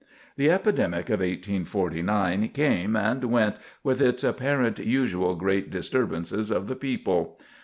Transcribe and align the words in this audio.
The 0.35 0.49
epidemic 0.49 1.11
of 1.11 1.19
1849 1.19 2.49
came 2.53 2.95
and 2.95 3.23
went 3.25 3.57
with 3.83 4.01
its 4.01 4.23
apparent 4.23 4.79
usual 4.79 5.35
great 5.35 5.69
disturbances 5.69 6.49
of 6.49 6.65
the 6.65 6.75
people. 6.75 7.37